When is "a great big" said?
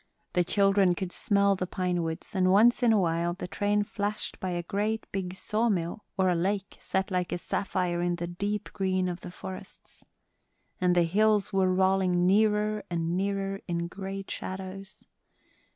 4.49-5.35